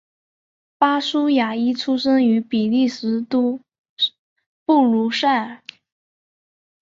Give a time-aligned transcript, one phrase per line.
[0.79, 3.59] 巴舒亚伊出生于比利时首都
[4.65, 5.61] 布鲁塞尔。